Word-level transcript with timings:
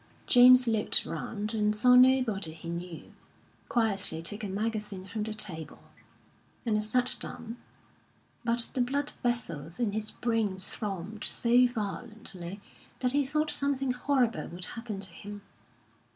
James 0.25 0.67
looked 0.67 1.05
round 1.05 1.53
and 1.53 1.75
saw 1.75 1.93
nobody 1.93 2.53
he 2.53 2.69
knew, 2.69 3.13
quietly 3.69 4.19
took 4.23 4.43
a 4.43 4.49
magazine 4.49 5.05
from 5.05 5.21
the 5.21 5.31
table, 5.31 5.83
and 6.65 6.83
sat 6.83 7.15
down; 7.19 7.57
but 8.43 8.71
the 8.73 8.81
blood 8.81 9.11
vessels 9.21 9.79
in 9.79 9.91
his 9.91 10.09
brain 10.09 10.57
throbbed 10.57 11.25
so 11.25 11.67
violently 11.67 12.59
that 12.97 13.11
he 13.11 13.23
thought 13.23 13.51
something 13.51 13.91
horrible 13.91 14.47
would 14.47 14.65
happen 14.65 14.99
to 14.99 15.11
him. 15.11 15.43